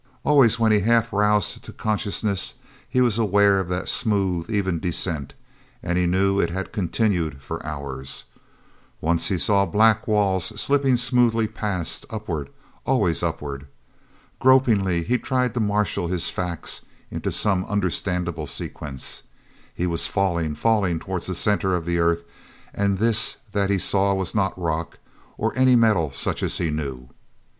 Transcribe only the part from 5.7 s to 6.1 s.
and he